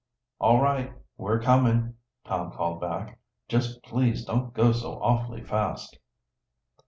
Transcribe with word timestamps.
"All 0.39 0.59
right; 0.59 0.93
we're 1.15 1.39
coming!" 1.39 1.93
Tom 2.25 2.51
called 2.53 2.81
back. 2.81 3.19
"Just 3.47 3.83
please 3.83 4.25
don't 4.25 4.51
go 4.51 4.71
so 4.71 4.93
awfully 4.93 5.43
fast!" 5.43 5.99